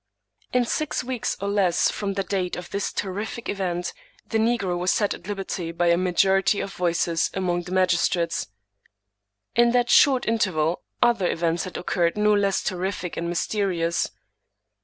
[0.51, 3.93] In six weeks or less from the date of this terrific event,
[4.27, 8.47] the negro was set at liberty by a majority of voices among the magistrates.
[9.55, 14.09] In that short interval other events had occurred no less terrific and mysterious.